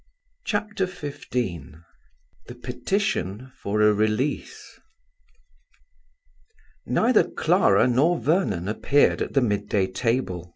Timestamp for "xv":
0.87-1.29